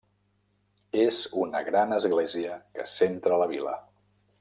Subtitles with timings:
[1.01, 3.81] És una gran església que centra la vila.